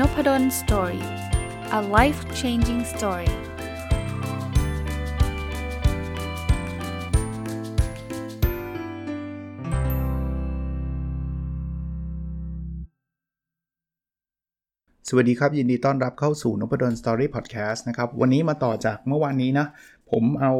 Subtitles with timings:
[0.00, 1.04] นพด ล story
[1.78, 3.30] a life changing story
[15.08, 19.66] สวัสดีครับ ยินดีต้อนรับเข้าสู่นพดล story podcast นะครับ วันนี้มาต่อจากเมื่อวานนี้นะ
[20.10, 20.52] ผมเอา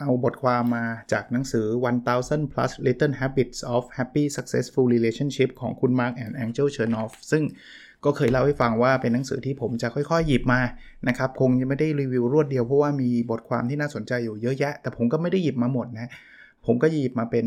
[0.00, 1.66] เอาบทความมาจากหนังสือ
[2.10, 7.44] 1000 plus little habits of happy successful relationship ของคุณ Mark and Angel Chernoff ซึ่ง
[8.04, 10.60] ก็เคยเล่าให้ฟังว่าเป็นหนังสือที่ผมจะค่อยๆ หยิบมา
[11.08, 16.10] นะครับ คงจะไม่ได้รีวิวรวดเดียวเพราะว่ามีบทความที่น่าสนใจอยู่เยอะแยะ แต่ผมก็ไม่ได้หยิบมาหมดนะ
[16.66, 17.46] ผมก็หยิบมาเป็น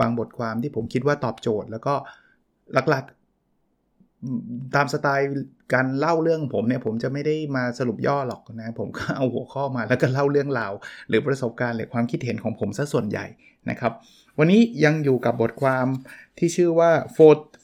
[0.00, 1.94] บางบทความที่ผมคิดว่าตอบโจทย์ แล้วก็
[2.72, 3.17] หลักๆ
[4.74, 5.28] ตามสไตล์
[5.74, 10.72] การเล่าเรื่องผมเนี่ยผมจะไม่ได้มาสรุปย่อหรอกนะผมก็เอาหัวข้อมาแล้วก็เล่าเรื่องราว
[11.08, 13.26] หรือประสบการณ์หรือความคิดเห็นของผมซะส่วนใหญ่
[13.70, 13.92] นะครับ
[14.38, 15.86] วันนี้ยังอยู่กับบทความ
[16.38, 16.90] ที่ชื่อว่า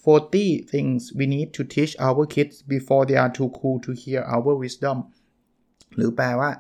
[0.02, 4.22] 40 things we need to teach our kids before they are too cool to hear
[4.34, 4.98] our wisdom
[5.96, 6.50] หรือแปลว่า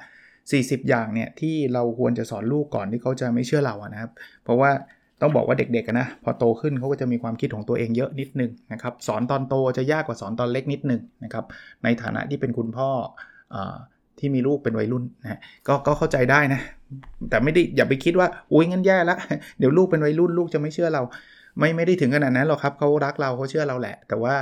[0.44, 4.12] 40 อย่างเนี่ยที่เราควรจะสอนลูกก่อนที่เขาจะไม่เชื่อเราอะนะครับ
[4.44, 4.70] เพราะว่า
[5.20, 11.44] ต้องบอกว่าเด็กๆนะพอโตขึ้นเขาก็จะมีความคิดของตัวเองเยอะนิดนึงนะครับสอนตอนโตจะยากกว่าสอนตอนเล็กนิดนึงนะครับ
[11.84, 12.88] ในฐานะที่เป็นคุณพ่อ
[13.54, 13.56] อ
[14.18, 16.60] ที่มีลูกเป็นวัยรุ่นนะกก็เข้าใจได้นะ
[17.30, 19.18] แต่ไม่ได้อย่าไปคิดว่าอุ้ยงั้นแย่ล้ว
[19.58, 21.02] เดี๋ยวลูกเป็นวัยรุ่นลูกจะไม่เชื่อเรา
[21.58, 24.34] ไม่ไม่ได้ถึงขนาดนั้นหรอกครับเขารักเราเขาเชื่อเราแหละ แต่ว่า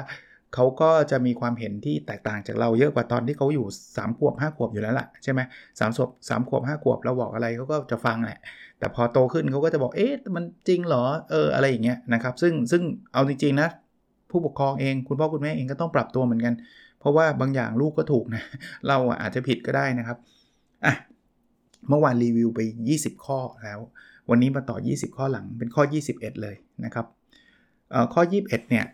[0.54, 5.40] เขาก็จะมีความเห็นที่แตกต่างจากเราเยอะกว่าตอนที่เขาอยู่3ขวบ5ขวบอยู่แล้วล่ะใช่ไหม
[5.80, 8.38] สามขวบสามขวบ5ขวบเราบอกอะไรเขาก็จะฟังแหละ
[8.82, 13.68] แต่พอโตขึ้นเขาก็จะบอกเอ๊ะมันจริงเหรอเอออะไรอย่างเงี้ยนะครับซึ่งซึ่งเอาจริงๆนะ
[14.30, 16.54] ผู้ปกครองเองคุณพ่อคุณแม่เองก็ต้องปรับตัวเหมือนกัน
[17.00, 18.42] เพราะว่าบางอย่างลูกก็ถูกนะ
[18.88, 20.18] เราอาจจะผิดก็ได้นะครับ
[20.84, 20.94] อะ
[21.88, 22.60] เมื่อวานรีวิวไป
[22.92, 23.80] 20 ข้อแล้ว
[24.30, 27.06] วันนี้มาต่อ 20 ข้อหลังเป็นข้อ 21 เลยนะครับ
[28.14, 28.84] ข้อ 21 เนี่ย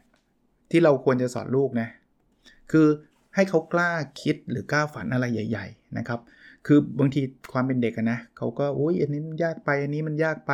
[0.70, 1.88] ที่เราควรจะสอนลูกนะ
[2.70, 2.86] คือ
[3.34, 3.90] ให้เขากล้า
[4.22, 6.20] คิดหรือกล้าฝันอะไรใหญ่ ๆ นะครับ
[6.70, 7.20] คือบางที
[7.52, 10.52] ความเป็นเด็กนะเขาก็โอ้ยอันนี้มันยากไปอันนี้มันยากไป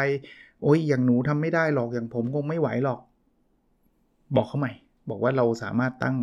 [0.63, 3.01] โอ้ยอย่างหนูทำไม่ได้หรอกอย่างผมคงไม่ไหวหรอก
[4.37, 4.73] บอกเขาใหม่
[5.11, 6.17] บอกว่าเราสามารถตั้ง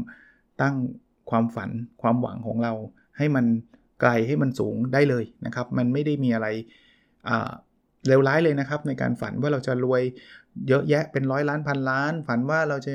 [0.62, 0.76] ตั้ง
[1.30, 1.70] ความฝัน
[2.02, 2.74] ความหวังของเรา
[3.18, 3.46] ให้มัน
[4.02, 6.48] ไกลให้มันสูงได้เลยนะครับ มันไม่ได้มีอะไร
[8.08, 10.02] เลวร้ายเลยนะครับ ในการฝันว่าเราจะรวย
[10.68, 12.94] เยอะแยะเป็นร้อยล้านพันล้าน ฝันว่าเราจะ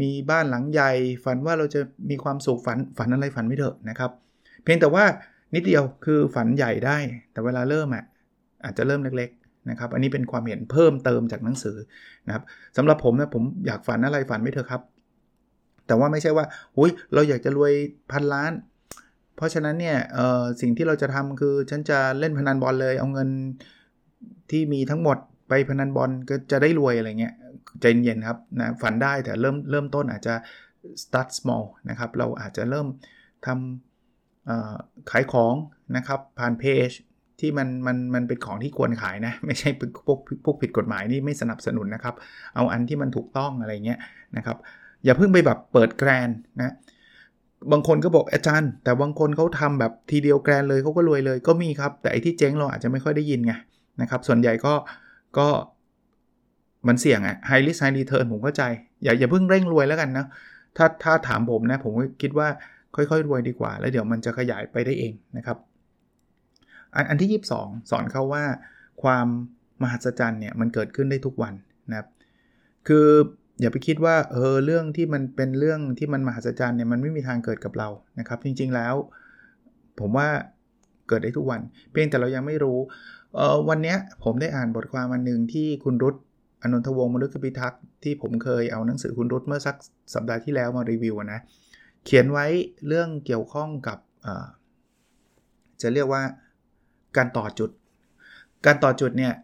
[0.00, 0.92] มีบ้านหลังใหญ่
[1.24, 4.10] ฝันว่าเราจะมีความสุขฝันฝันอะไรฝันไม่เถอะนะครับ
[4.62, 5.04] เพียงแต่ว่า
[5.54, 6.96] นิดเดียวคือฝันใหญ่ได้
[7.32, 8.04] แต่เวลาเริ่มอะ
[8.64, 11.76] อาจจะเริ่มเล็กๆนะครับ อันนี้เป็นความเห็นเพิ่มเติมจากหนังสือ
[12.26, 12.44] นะครับ
[12.76, 14.82] สำหรับผมนะผมอยากฝันอะไรฝันไม่เถอะครับ
[15.86, 16.44] แต่ว่าไม่ใช่ว่า
[16.78, 17.72] อุ้ยเราอยากจะรวย
[18.12, 18.52] พันล้าน
[19.36, 19.98] เพราะฉะนั้นเนี่ย
[20.60, 23.28] สิ่งที่เราจะทำคือฉันจะเล่นพนันบอลเลย เอาเงิน
[24.50, 27.34] ที่มีทั้งหมดไปพนันบอลก็จะได้รวยอะไรเงี้ย
[27.80, 30.34] ใจเย็นครับนะฝันได้แต่เริ่มเริ่มต้นอาจจะ
[31.02, 32.86] start small นะครับ เราอาจจะเริ่ม
[33.46, 33.91] ทำ
[35.10, 35.54] ขายของ
[35.96, 36.90] นะครับผ่านเพจ
[37.40, 39.68] ที่มันมันมันเป็นของที่ควรขายนะ ไม่ใช่
[40.06, 42.14] พวกพวกผิดกฎหมายนี่ไม่สนับสนุนนะครับ
[42.54, 43.98] เอาอันที่มันถูกต้องอะไรเงี้ย
[44.36, 44.56] นะครับ
[45.04, 46.74] อย่าเพิ่งไปแบบเปิดแกรนนะ
[47.72, 53.52] บางคนก็บอกอาจารย์ แต่บางคนเขาทำแบบทีเดียวแกรนเลยเขาก็รวยเลยก็มีครับ แต่ไอที่เจ๊งเราอาจจะไม่ค่อยได้ยินไง
[54.00, 54.74] นะครับ ส่วนใหญ่ก็
[55.38, 55.48] ก็
[56.88, 58.62] มันเสี่ยงอะ high risk high return ผมเข้าใจ
[59.02, 60.26] อย่าอย่าเพิ่งเร่งรวยแล้วกันนะ
[60.76, 61.92] ถ้าถ้าถามผมนะ ผม
[62.22, 62.48] คิดว่า
[62.96, 65.58] ค่อยๆ รวยดีกว่า แล้วเดี๋ยวมันจะขยายไปได้เองนะครับ
[66.94, 68.44] อันอันที่ 22 สอนเขาว่า
[69.02, 69.26] ความ
[69.82, 71.54] มหัศจรรย์เนี่ยมันเกิดขึ้นได้ทุกวัน
[71.90, 72.08] นะครับ
[72.88, 73.08] คือ
[73.60, 77.88] อย่าไปคิดว่าเออเรื่องที่มันเป็นเรื่องที่มันมหัศจรรย์เนี่ยมันไม่มีทางเกิดกับเรา
[78.18, 78.94] นะครับ จริงๆแล้ว
[80.00, 80.28] ผมว่า
[81.08, 81.60] เกิดได้ทุกวัน
[81.90, 82.78] เพียงแต่เรายังไม่รู้
[83.36, 83.94] เออวันนี้
[84.24, 86.14] ผมได้อ่านบทความวันหนึ่งที่คุณรุต
[86.62, 89.76] อนนทวงศ์มฤคพิทักษ์ที่ผมเคยเอาหนังสือคุณรุตเมื่อสัก
[90.14, 91.40] สัปดาห์ที่แล้วมารีวิวนะ
[92.04, 92.46] เขียนไว้
[92.86, 93.98] เรื่องเกี่ยวข้องกับ
[95.82, 96.22] จะเรียกว่า
[97.16, 97.70] การต่อจุด
[98.66, 99.34] การต่อจุดเนี่ย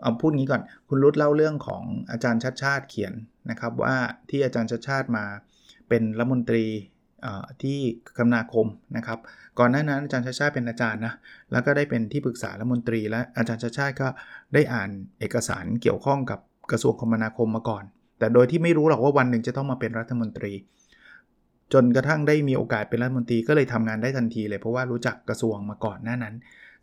[0.00, 3.12] เอาพูดงี้ก่อน คุณรุตเล่าเรื่องของอาจารย์ชัดชาติเขียน
[3.50, 3.96] นะครับว่า
[4.30, 5.24] ที่อาจารย์ชัดชาติมา
[5.88, 6.64] เป็นรัฐมนตรี
[7.62, 7.78] ที่
[8.16, 9.18] คมนาคมนะครับ
[9.58, 11.14] ก่อนหน้านั้นอาจารย์ชาชาเป็นอาจารย์นะ
[11.52, 14.08] แล้วก็ได้เป็นที่ปรึกษารัฐมนตรี และอาจารย์ชาชาก็
[14.54, 14.90] ได้อ่าน
[15.20, 16.40] เอกสารเกี่ยวข้องกับ
[16.70, 17.84] กระทรวงคมนาคมมาก่อน
[18.18, 20.52] แต่โดยที่ไม่รู้หรอกว่าวันหนึ่งจะต้องมาเป็นรัฐมนตรี
[21.72, 26.34] จนกระทั่งได้มีโอกาสเป็นรัฐมนตรีก็เลยทำงานได้ทันทีเลยเพราะว่ารู้จักกระทรวงมาก่อนหน้านั้น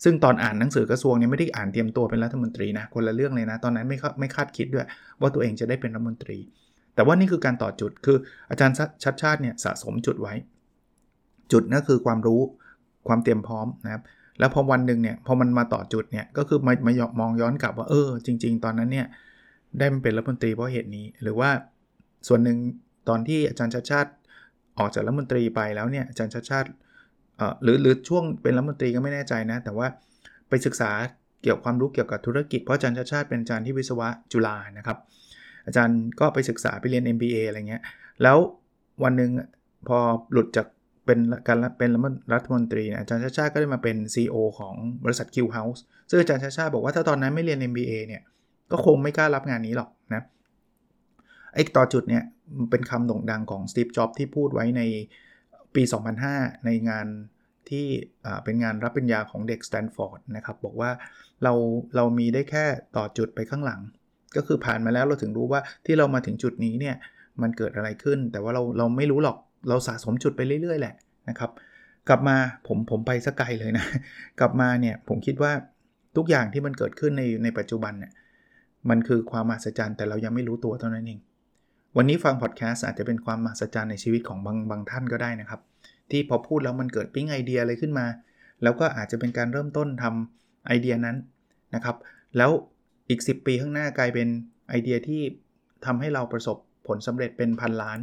[0.03, 4.85] ซึ่งตอนอ่านหนังสือกระทรวงเนี่ยไม่ได้อ่านเตรียมตัวเป็นรัฐมนตรีนะคนละเรื่องเลยนะตอนนั้นไม่ไม่คาดคิดด้วย
[5.21, 6.37] ว่าตัวเองจะได้เป็นรัฐมนตรี
[6.95, 8.17] แต่ว่านี่คือการต่อจุดคือ
[8.49, 10.33] อาจารย์ชัดชาติเนี่ยสะสมจุดไว้
[11.51, 12.41] จุดนั่นคือความรู้
[13.07, 14.03] ความเตรียมพร้อมนะครับ
[14.39, 19.07] แล้วพอวันหนึ่งเนี่ยพอมันมาต่อจุดเนี่ยก็คือมามามองย้อนกลับว่าเออจริง ๆ ตอนนั้นเนี่ย
[19.77, 21.49] ได้มันเป็นรัฐมนตรีเพราะเหตุนี้ หรือว่า
[22.27, 22.57] ส่วนหนึ่ง
[23.09, 24.11] ตอนที่อาจารย์ชาติชาติ
[24.79, 26.69] ออกจากรัฐมนตรีไปแล้วเนี่ยอาจารย์ชาติชาติ
[27.63, 29.87] หรือหรือช่วงเป็นรัฐมนตรีก็ไม่แน่ใจนะ แต่ว่า
[30.49, 30.91] ไปศึกษา
[31.43, 34.97] เกี่ยวความรู้เกี่ยวกับธุรกิจเพราะอาจารย์ชาติชาติเป็นอาจารย์ที่วิศวะจุฬานะครับ
[35.65, 37.81] อาจารย์ก็ไปศึกษาไปเรียน MBA อะไรเงี้ย
[38.23, 38.37] แล้ว
[39.03, 39.31] วันหนึ่ง
[39.87, 39.97] พอ
[40.31, 40.67] หลุดจาก
[41.05, 41.89] เป็นการเป็น
[42.33, 45.79] รัฐมนตรีอาจารย์ชาชาก็ได้มาเป็น CEO ของบริษัท Q House
[46.09, 48.21] ซึ่งอาจารย์ชาชาบอกว่าถ้าตอนนั้นไม่เรียน MBA เนี่ย
[48.71, 50.23] ก็คงไม่กล้ารับงานนี้หรอกนะ
[51.55, 52.23] ไอ้ต่อจุดเนี่ย
[52.71, 54.81] เป็นคำโด่งดังของสตีฟจ็อบที่พูดไว้ใน
[55.75, 55.83] ปี
[56.23, 57.07] 2005 ในงาน
[57.69, 57.85] ที่
[58.43, 60.91] เป็นงานรับปริญญาของเด็กสแตนฟอร์ดนะครับ บอกว่า
[61.43, 61.53] เรา
[61.95, 62.65] เรามีได้แค่
[62.97, 63.81] ต่อจุดไปข้างหลัง
[64.35, 66.95] ก็คือผ่านมาแล้วเราถึงรู้ว่าที่เรามาถึงจุดนี้เนี่ย
[67.41, 69.37] มันเกิดอะไรขึ้น แต่ว่าเราเราไม่รู้หรอก
[69.69, 70.95] เราสะสมจุดไปเรื่อยๆ แหละ
[71.29, 71.51] นะครับ
[72.09, 72.37] กลับมา
[72.67, 73.85] ผมผมไปสกไกลเลยนะ
[74.39, 75.51] กลับมาเนี่ยผมคิดว่า
[76.17, 78.11] ทุกอย่างที่มันเกิดขึ้นในในปัจจุบันเนี่ย
[78.89, 81.19] มันคือความมหัศจรรย์แต่เรายังไม่รู้ตัวเท่านั้นเอง
[81.97, 85.61] วันนี้ฟังพอดแคสต์อาจจะเป็นความมหัศจรรย์ในชีวิตของบางบางท่านก็ได้นะครับ
[86.11, 88.05] ที่พอพูดแล้วมันเกิดปิ้งไอเดียอะไรขึ้นมา
[88.63, 91.17] แล้วก็อาจจะเป็นการเริ่มต้นทำไอเดียนั้น
[91.75, 91.95] นะครับ
[92.37, 92.51] แล้ว
[93.09, 94.27] อีก 10 ปีข้างหน้ากลายเป็น
[94.69, 95.21] ไอเดียที่
[95.85, 96.57] ทำให้เราประสบ
[96.87, 97.99] ผลสำเร็จเป็นพันล้าน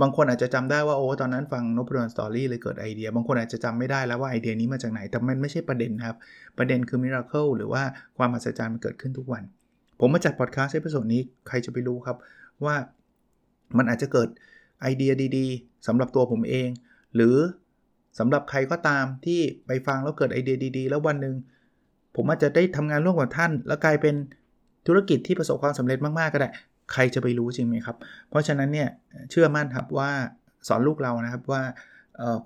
[0.00, 6.16] บางคนอาจจะจำได้ว่าโอ้ตอนนั้นฟังนพดล story เลยเกิดไอเดีย บางคนอาจจะจำไม่ได้แล้วว่าไอเดียนี้มาจากไหน แต่มันไม่ใช่ประเด็นครับ
[6.58, 7.82] ประเด็นคือ miracle หรือว่า
[8.16, 9.42] ความมหัศจรรย์มันเกิดขึ้นทุกวัน
[10.00, 12.16] ผมมาจัดพอดแคสต์ในประสดนี้ใครจะไปรู้ครับ
[12.64, 12.74] ว่า
[13.78, 14.28] มันอาจจะเกิด
[14.82, 16.68] ไอเดียดีๆสำหรับตัวผมเอง
[17.14, 17.36] หรือ
[18.18, 21.34] สำหรับใครก็ตามที่ไปฟังแล้วเกิดไอเดียดีๆ แล้ววันหนึ่ง
[22.16, 24.14] ผมอาจจะได้ทำงานร่วมกับท่าน แล้วกลายเป็น
[24.86, 26.48] ธุรกิจที่ประสบความสำเร็จมากๆก็ได้
[26.92, 27.96] ใครจะไปรู้จริงไหมครับ
[28.28, 28.88] เพราะฉะนั้นเนี่ย
[29.30, 30.10] เชื่อมั่นครับว่า
[30.68, 31.62] สอนลูกเรานะครับว่า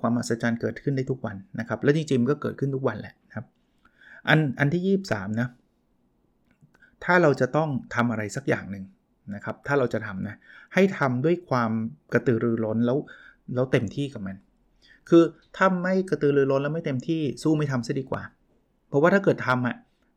[0.00, 3.44] ความมหัศจรรย์เกิดขึ้นได้ทุกวันนะครับ และจริงๆก็เกิดขึ้นทุกวันแหละครับ
[4.28, 5.48] อันอันที่ 23นะ
[7.04, 8.84] ถ้าเราจะต้องทำอะไรสักอย่างหนึ่ง
[9.34, 10.36] นะครับ ถ้าเราจะทำนะ
[10.74, 11.70] ให้ทำด้วยความ
[12.12, 12.98] กระตือรือร้นแล้ว
[13.54, 14.36] แล้วเต็มที่กับมัน
[15.08, 15.22] คือ
[15.56, 18.22] ถ้าไม่กระตือรือร้นแล้วไม่เต็มที่สู้ไม่ทำซะดีกว่า
[18.88, 19.76] เพราะว่าถ้าเกิดทำอะ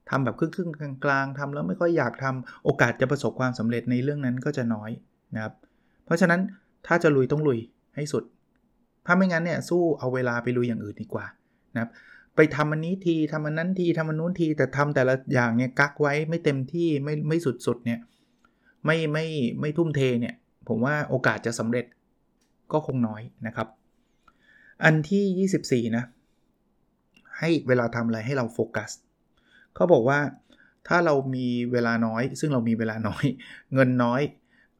[0.09, 4.91] ทำแบบครึ่งๆกลางๆทำแล้วไม่ค่อยอยากทำโอกาสจะประสบความสำเร็จในเรื่องนั้นก็จะน้อย
[5.35, 5.53] นะครับ
[6.05, 6.41] เพราะฉะนั้น
[6.87, 7.59] ถ้าจะลุยต้องลุย
[7.95, 8.23] ให้สุด
[9.05, 11.25] ถ้าไม่งั้นเนี่ยสู้เอาเวลาไปลุยอย่างอื่นดีกว่า
[11.73, 11.91] นะครับ
[12.35, 17.99] ไปทำอันนี้ทีทำอันนั้นทีทำอันนู้นทีแต่ทำแต่ละอย่างเนี่ยกักไว้ไม่เต็มที่ไม่ไม่สุดๆเนี่ย
[18.85, 19.25] ไม่ไม่
[19.61, 20.35] ไม่ทุ่มเทเนี่ย
[20.67, 21.85] ผมว่าโอกาสจะสำเร็จ
[22.71, 23.67] ก็คงน้อยนะครับ
[24.83, 26.03] อันที่ 24 นะ
[27.39, 28.91] ให้เวลาทำอะไรให้เราโฟกัส
[29.75, 30.19] เขาบอกว่า
[30.87, 33.25] ถ้าเรามีเวลาน้อย ซึ่งเรามีเวลาน้อย
[33.73, 34.21] เงินน้อย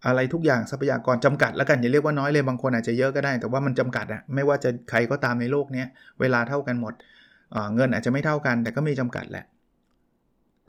[0.05, 5.83] อะไรทุกอย่างทรัพยากรจำกัดแล้วกันอย่าเรียกว่าน้อยเลยบางคนอาจจะเยอะก็ได้ แต่ว่ามันจำกัดอะไม่ว่าจะใครก็ตามในโลกนี้
[6.19, 6.93] เวลาเท่ากันหมด
[7.75, 9.45] เงินอาจจะไม่เท่ากัน แต่ก็มีจำกัดแหละ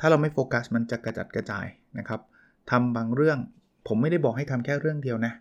[0.01, 1.67] ถ้าเราไม่โฟกัสมันจะกระจัดกระจาย
[1.99, 2.21] นะครับ
[2.71, 3.39] ทำบางเรื่อง
[3.87, 5.33] ผมไม่ได้บอกให้ทำแค่เรื่องเดียวนะ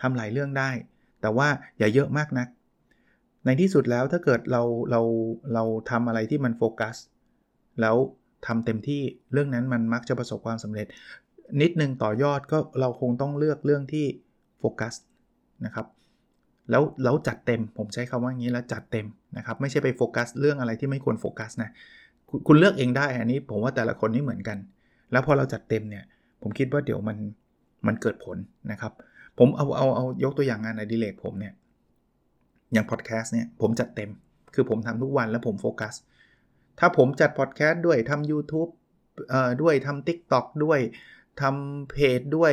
[0.00, 0.70] ทำหลายเรื่องได้
[1.20, 1.48] แต่ว่า
[1.78, 2.48] อย่าเยอะมากนะัก
[3.44, 5.00] ในที่สุดแล้วถ้าเกิดเราเรา
[5.54, 6.96] เราทำอะไรที่มันโฟกัส
[7.80, 7.96] แล้ว
[8.46, 10.86] ทำเต็มที่เรื่องนั้นมันมักจะประสบความสำเร็จ
[11.60, 14.06] นิดนึงต่อยอดก็เราคงต้องเลือกเรื่องที่
[14.58, 14.94] โฟกัส
[15.64, 15.86] นะครับ
[16.70, 19.06] แล้วแล้วจัดเต็มผมใช้คำว่างี้แล้วจัดเต็ม
[19.36, 21.70] นะครับไม่ใช่ไปโฟกัสเรื่องอะไรที่ไม่ควรโฟกัสนะ
[22.46, 24.58] คุณเลือกเองได้อันนี้ผมว่าแต่ละคนนี่เหมือนกัน
[25.12, 26.04] แล้วพอเราจัดเต็มเนี่ย
[26.42, 27.16] ผมคิดว่าเดี๋ยวมัน
[27.86, 28.36] มันเกิดผล
[28.72, 28.92] นะครับ
[29.38, 31.54] ผมเอาเอาเอายกตัวอย่างงานอดิเรกผมเนี่ย
[32.72, 34.10] อย่างพอดแคสต์เนี่ยผมจัดเต็ม
[34.54, 35.94] คือผมทำทุกวันแล้วผมโฟกัส
[36.78, 38.70] ถ้าผมจัดพอดแคสต์ด้วยทำ YouTube
[39.30, 40.80] เอ่อด้วยทำ TikTok ด้วย
[41.40, 42.52] ทำเพจด้วย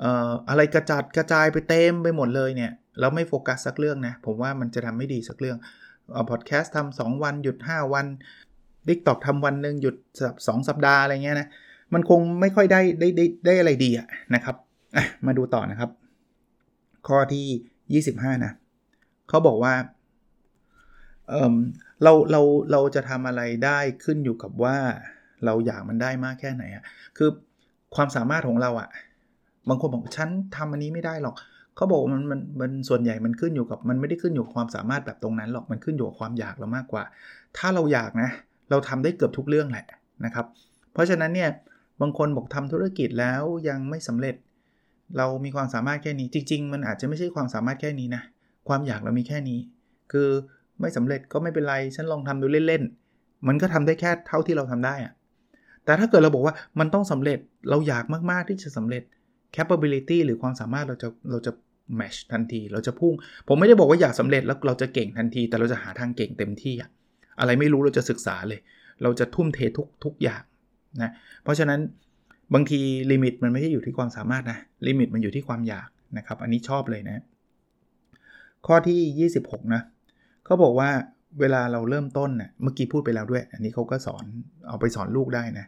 [0.00, 5.58] เอ่ออะไรกระจัดกระจายไปเต็มไปหมดเลยเนี่ยเราไม่โฟกัสสักเรื่องนะ ผมว่ามันจะทำไม่ดีสักเรื่อง
[6.12, 8.06] เอาพอดแคสต์ทำสวันหยุด 5 วัน
[8.88, 9.96] TikTok ทำวันหนึ่งหยุด
[10.48, 11.48] สองสัปดาห์อะไรเงี้ยนะ
[11.94, 15.90] มันคงไม่ค่อยได้ได้ได้ได้อะไรดีอะนะครับะมาดูต่อนะครับ
[17.08, 18.52] ข้อที่ 25 นะ
[19.28, 19.74] เขาบอกว่า
[21.28, 21.56] เออ
[22.02, 22.40] เราเรา
[22.72, 24.76] เราจะทำอะไรได้ขึ้นอยู่กับว่า
[25.44, 26.84] เราอยากมันได้มากแค่ไหนอะ
[27.16, 27.28] คือ
[27.94, 28.88] ความสามารถของเราอะ
[29.68, 31.34] บางคนบอกฉันทำอันนี้ไม่ได้หรอก
[31.76, 37.02] เขาบอกมันมันมันส่วนใหญ่มันขึ้นอยู่กับมันไม่ได้ขึ้นอยู่กับความสามารถแบบตรงนั้นหรอกมันขึ้นอยู่กับความอยากเรามากกว่า
[37.56, 38.30] ถ้าเราอยากนะ
[38.70, 39.86] เราทำได้เกือบทุกเรื่องแหละ
[40.24, 40.46] นะครับ
[40.92, 41.48] เพราะฉะนั้นเนี่ย
[42.00, 44.34] บางคนบอกทำธุรกิจแล้วยังไม่สำเร็จ
[45.16, 48.22] เรามีความสามารถแค่นี้จริง ๆ มันอาจจะไม่ใช่ความสามารถแค่นี้นะ
[48.68, 49.58] ความอยากเรามีแค่นี้
[50.12, 50.28] คือ
[50.80, 55.12] ไม่สำเร็จก็ไม่เป็นไร ฉันลองทำดูเล่นๆ มันก็ทำได้แค่เท่าที่เราทำได้อะ
[55.84, 57.38] แต่ถ้าเกิดเราบอกว่ามันต้องสำเร็จ
[57.70, 59.02] เราอยากมากๆที่จะสำเร็จ
[59.56, 61.52] capability หรือความสามารถเราจะเราจะ
[61.98, 63.14] match ทันที เราจะพุ่ง
[63.48, 66.90] ผมไม่ได้บอกว่าอยากสำเร็จแล้วเราจะเก่งทันที แต่เราจะหาทางเก่งเต็มที่อะ
[67.40, 68.60] อะไรไม่รู้เราจะศึกษาเลย
[69.02, 70.42] เราจะทุ่มเททุกทุกอย่าง
[71.02, 71.10] นะ
[71.42, 71.80] เพราะฉะนั้น
[72.54, 72.80] บางที
[73.10, 77.24] limit มันไม่ใช่อยู่ที่ความสามารถนะ limit มันอยู่ที่ความอยากนะครับ อันนี้ชอบเลยนะ
[78.66, 79.82] ข้อที่ 26 นะ
[80.44, 80.90] เขาบอกว่า
[81.40, 84.24] เวลาเราเริ่มต้นเนะ่ยเมื่อกี้พูดไปแล้วด้วย อันนี้เขาก็สอน
[84.68, 85.66] เอาไปสอนลูกได้นะ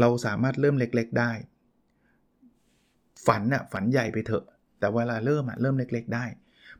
[0.00, 1.30] เราสามารถเริ่มเล็กๆได้
[3.26, 4.44] ฝันอะ่ะฝันใหญ่ไปเถอะ
[4.78, 6.24] แต่เวลาเริ่มอะ่ะเริ่มเล็ก ๆ ได้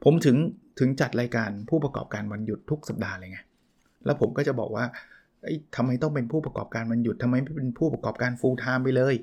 [0.04, 0.36] ผมถึง
[0.78, 3.38] ถึงจัดรายการผู้ประกอบการวันหยุดทุกสัปดาห์เลยไง
[4.04, 4.84] แล้วผมก็จะบอกว่า
[5.76, 9.14] ทำไมต้องเป็นผู้ประกอบการวันหยุดทำไมไม่เป็นผู้ประกอบการ full time ไปเลย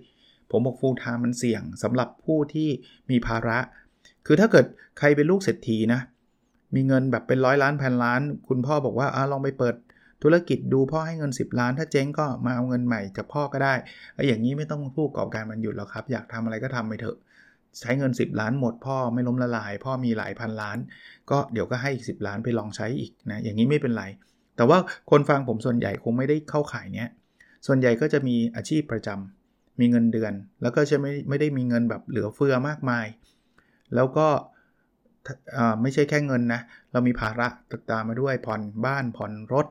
[0.52, 2.70] ผมบอก full time มันเสี่ยงสำหรับผู้ที่
[3.10, 3.60] มีภาระ
[4.26, 4.66] คือถ้าเกิด
[5.00, 6.02] ใครเป็นลูกเศรษฐีนะ
[6.76, 9.76] มีเงินแบบเป็นร้อยล้านพันล้าน คุณพ่อบอกว่าอลองไปเปิด
[10.24, 13.74] ธุรกิจดูพ่อให้เงิน 10 ล้าน ถ้าเจ๊งก็มาเอาเงินใหม่จากพ่อก็ได้
[14.16, 17.18] ไอ้อย่างนี้ไม่ต้องผู้ประกอบการมันหยุดแล้วครับ อยากทำอะไรก็ทำไปเถอะ
[17.80, 20.78] ใช้เงิน 10 ล้านหมดพ่อไม่ล้มละลาย พ่อมีหลายพันล้าน
[21.32, 24.04] ก็เดี๋ยวก็ให้อีก 10 ล้านไปลองใช้อีกนะอย่างนี้ไม่เป็นไร
[24.56, 24.78] แต่ว่า
[25.12, 27.10] คนฟังผมส่วนใหญ่คงไม่ได้เข้าขายเนี้ย
[27.68, 33.06] ส่วนใหญ่ก็จะมีอาชีพประจำมีเงินเดือน แล้วก็จะไม่ไม่ได้มีเงินแบบเหลือเฟือมากมาย
[33.96, 34.28] แล้วก็
[35.82, 39.68] ไม่ใช่แค่เงินนะ เรามีภาระติดตามมาด้วยผ่อนบ้านผ่อนรถ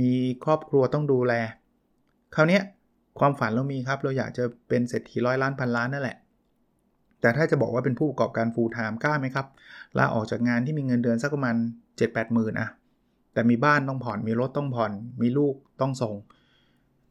[0.00, 0.10] มี
[0.44, 1.32] ครอบครัวต้องดูแล
[2.34, 2.60] คราวนี้
[3.18, 6.16] ความฝันเรามีครับ เราอยากจะเป็นเศรษฐีร้อยล้านพันล้านนั่นแหละ
[7.20, 9.46] แต่ถ้าจะบอกว่าเป็นผู้ประกอบการฟูลไทม์กล้าไหมครับ
[9.98, 11.56] ลาออกจากงานที่มีเงินเดือนสักประมาณ
[11.96, 12.68] 7-8หมื่นอะ
[13.36, 16.14] แต่มีบ้านต้องผ่อน มีรถต้องผ่อน มีลูกต้องส่ง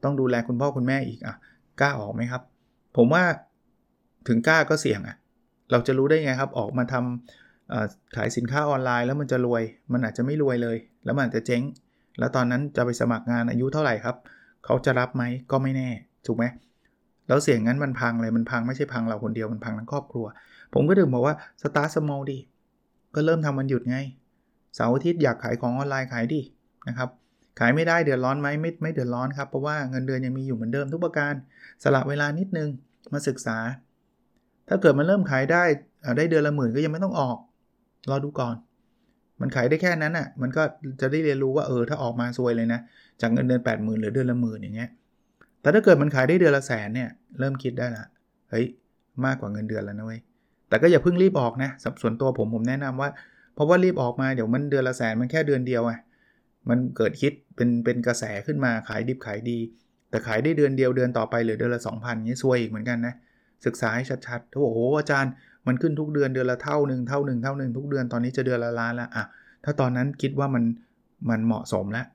[0.03, 1.35] ต้องดูแลคุณพ่อคุณแม่อีกอะ
[1.81, 2.41] กล้าออกไหมครับ
[2.97, 3.23] ผมว่า
[4.27, 5.15] ถึงกล้าก็เสี่ยงอะ
[5.71, 9.63] เราจะรู้ได้ไงครับออกมาทำขายสินค้าออนไลน์แล้วมันจะรวย
[9.93, 11.61] มันอาจจะไม่รวยเลย แล้วมันอาจจะเจ๊ง
[12.19, 14.15] แล้วตอนนั้นจะไปสมัครงานอายุเท่าไหร่ครับ
[14.65, 15.89] เขาจะรับไหมก็ไม่แน่
[16.25, 16.45] ถูกไหม
[17.27, 20.25] แล้วเสียงงั้นมันพังเลยมันพังไม่ใช่พังเราคนเดียวมันพังทั้งครอบครัว
[20.73, 22.39] ผมก็ถึงบอกว่าสตาร์ทสมอลดี
[23.15, 23.97] ก็เริ่มทำมันหยุดไง
[24.75, 26.41] เสาร์อาทิตย์อยากขายของออนไลน์ขายดิ
[26.87, 27.09] นะครับ
[27.59, 31.33] ขายไม่ได้เดือดร้อนไหมไม่ไม่เดือดร้อนครับ เพราะว่าเงินเดือนยังมีอยู่เหมือนเดิมทุกประการ
[31.83, 32.69] สละเวลานิดนึง
[33.13, 33.57] มาศึกษา
[34.69, 35.63] ถ้าเกิดมันเริ่มขายได้
[36.17, 37.37] ได้เดือนละหมื่นก็ยังไม่ต้องออก
[38.09, 38.55] รอดูก่อน
[39.41, 40.63] มันขายได้แค่นั้นอะ่ะ มันก็
[41.01, 42.79] จะได้เรียนรู้ว่าเออถ้าออกมาซวยเลยนะ
[43.21, 44.89] จากเงินเดือน 8 0 0 0 0หรือเดือนละหมื่นอย่างเงี้ย
[45.61, 48.05] แต่ถ้าเกิดมันขายได้เดือนละแสนเนี่ยเริ่มคิดได้ละ
[48.49, 48.65] เฮ้ย
[49.25, 50.19] มากกว่าเงินเดือนแล้วนะเว้ย
[50.69, 51.69] แต่ก็อย่าเพิ่งรีบออกนะ
[52.01, 53.09] ส่วนตัวผมผมแนะนำว่า
[53.55, 55.93] เพราะว่ารีบออกมาเดี๋ยวมันเดือนละแสนมันแค่เดือนเดียวไง
[56.69, 59.57] มันเกิดคิดเป็นเป็นกระแสขึ้นมาขายดิบขายดี
[60.09, 63.15] แต่ขายได้เดือนเดียวเดือนต่อไปหรือเดือนละ 2,000งี้ซวยอีกเหมือนกันนะ
[63.65, 65.31] ศึกษาให้ชัดๆโอ้โหอาจารย์
[65.67, 69.23] มันขึ้นทุกเดือนเดือนละเท่าหนึ่งเท่าหนึ่งเท่าหนึ่งทุกเดือนตอนนี้จะเดือนละล้านล้วอะ
[69.63, 70.63] ถ้าตอนนั้นคิดว่ามัน
[71.29, 72.05] มันเหมาะสมแล้ว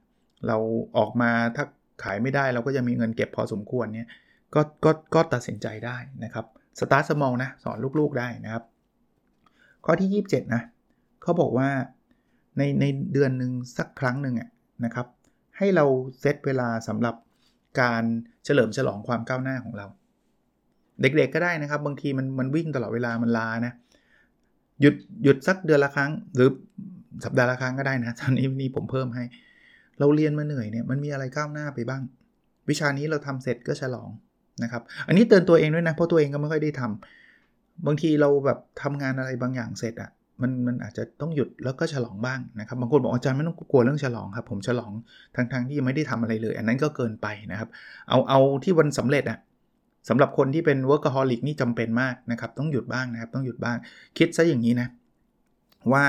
[0.47, 0.57] เรา
[0.99, 1.65] ออกมาถ้า
[2.03, 4.09] ขายไม่ได้เราก็จะมีเงินเก็บพอสมควรเนี่ย
[4.55, 6.47] ก็ก็ก็ตัดสินใจได้นะครับ
[6.81, 8.65] สตาร์ทสมองนะสอนลูกๆได้นะครับ
[9.85, 10.63] ข้อที่ 27 นะ
[11.23, 11.69] เขาบอกว่า
[12.59, 14.35] ในในเดือนหนึ่งสักครั้งหนึ่ง
[14.85, 15.07] นะครับ
[15.59, 15.85] ให้เรา
[16.21, 17.15] เซตเวลาสำหรับ
[17.81, 18.05] การ
[18.45, 19.87] เฉลิมฉลองความก้าวหน้าของเรา
[21.03, 23.73] เด็กๆก็ได้นะครับ บางทีมันมันวิ่งตลอดเวลามันลานะ
[24.81, 26.49] หยุดหยุดสักเดือนละครั้ง หรือ
[27.25, 29.25] สัปดาห์ละครั้งก็ได้นะตอนนี้นี่ผมเพิ่มให้
[29.99, 32.03] เราเรียนมาเหนื่อยเนี่ยมันมีอะไรก้าวหน้าไปบ้าง
[32.69, 34.11] วิชานี้เราทำเสร็จก็ฉลอง
[34.63, 40.11] นะครับอันนี้เตือนตัวเองด้วยนะเพราะตัวเองก็ไม่ค่อยได้ทำบางทีเราแบบทำงานอะไรบางอย่างเสร็จอะ
[40.43, 44.93] มันมันอาจจะต้องหยุดแล้วก็ฉลองบ้างนะครับบางคนบอกอาจารย์ไม่ต้องกลัวเรื่องฉลองครับ ผมฉลอง
[45.37, 47.69] ทั้งๆทที่ยังไม่ได้ทำอะไรเลย อันนั้นก็เกินไปนะครับ
[48.09, 49.39] เอาเอาที่วันสำเร็จอะ
[50.09, 53.77] สำหรับคนที่เป็น workaholic นี่จำเป็นมากนะครับต้องหยุดบ้างนะครับต้องหยุดบ้าง
[54.19, 54.89] คิดซะอย่างนี้นะ
[55.93, 56.05] ว่า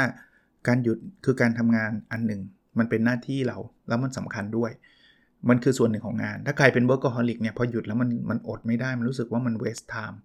[0.67, 2.41] การหยุดคือการทำงานอันหนึ่ง
[2.79, 3.57] มันเป็นหน้าที่เรา
[3.87, 4.71] แล้วมันสำคัญด้วย
[5.49, 10.17] มันคือส่วนหนึ่งของงาน ถ้าใครเป็น workaholic เนี่ยพอหยุดแล้วมันมันอดไม่ได้มันรู้สึกว่ามัน waste time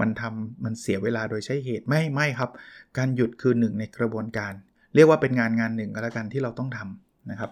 [0.00, 2.50] มันทำมันเสียเวลาโดยใช้เหตุไม่ไม่ครับ
[2.98, 4.52] การหยุดคือหนึ่งในกระบวนการ
[4.94, 7.50] เรียกว่าเป็นงานงานหนึ่งก็แล้วกันที่เราต้องทำนะครับ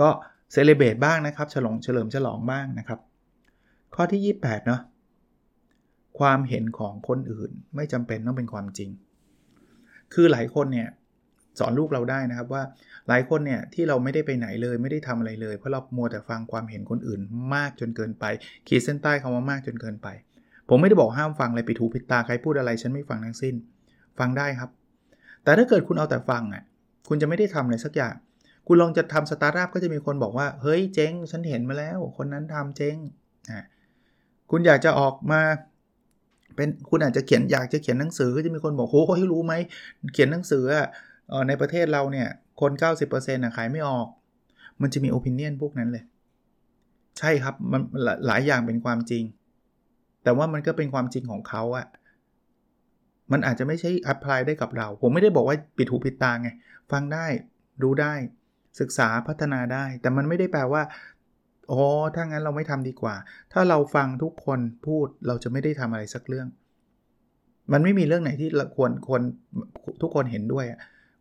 [0.00, 0.08] ก็
[0.52, 3.00] เซเลเบตบ้างนะครับฉลองเฉลิมฉลองบ้างนะครับ
[3.94, 4.80] ข้อที่ 28เนาะ
[6.18, 8.90] ความเห็นของคนอื่นไม่จำเป็นต้องเป็นความจริง
[10.14, 10.88] คือหลายคนเนี่ย
[11.58, 12.62] สอนลูกเราได้นะครับว่า
[13.08, 17.20] หลายคนเนี่ยที่เราไม่ได้ไปไหนเลยไม่ได้ทำอะไรเลย เพราะเรามัวแต่ฟังความเห็นคนอื่น
[17.54, 18.24] มากจนเกินไป
[18.68, 20.08] ขีดเส้นใต้คำว่ามากจนเกินไป
[20.68, 23.54] ผมไม่ได้บอกห้ามฟังเลยไปถูพิดตาใครพูดอะไรฉันไม่ฟังทั้งสิ้น
[24.18, 24.70] ฟังได้ครับ
[25.44, 26.62] แต่ถ้าเกิดคุณเอาแต่ฟังอะ
[27.08, 28.14] คุณจะไม่ได้ทำอะไรสักอย่าง
[28.66, 32.96] คุณลองจะทำสตาร์ทอัพก็จะมีคนบอกว่า เฮ้ยเจ๊ง ฉันเห็นมาแล้ว คนนั้นทำเจ๊ง
[33.50, 33.60] อ่า
[34.50, 35.40] คุณอยากจะออกมา
[36.56, 39.54] เป็นคุณอาจจะเขียนอยากจะเขียนหนังสือก็จะมีคนบอกโอ้ให้รู้ไหม
[40.12, 40.86] เขียนหนังสืออะ
[41.48, 42.28] ในประเทศเราเนี่ย
[42.60, 42.72] คน
[43.08, 44.06] 90%อะขายไม่ออก
[44.82, 46.04] มันจะมี opinion พวกนั้นเลย
[47.18, 47.82] ใช่ครับมัน
[48.26, 49.22] หลายอย่างเป็นความจริง
[50.24, 51.86] แต่ว่ามันก็เป็นความจริงของเขาอะ
[53.32, 56.48] มันอาจจะไม่ใช่ apply ได้กับเรา ผมไม่ได้บอกว่าปิดหูปิดตาไง
[56.92, 57.26] ฟังได้
[57.82, 58.14] รู้ได้
[58.80, 60.82] ศึกษาพัฒนาได้ แต่มันไม่ได้แปลว่า
[61.70, 61.80] อ๋อ
[62.14, 63.14] ถ้างั้นเราไม่ทำดีกว่า
[63.52, 66.48] ถ้าเราฟังทุกคนพูดเราจะไม่ได้ทำอะไรสักเรื่อง
[67.72, 69.22] มันไม่มีเรื่องไหนที่ควรควร
[70.02, 70.66] ทุกคนเห็นด้วย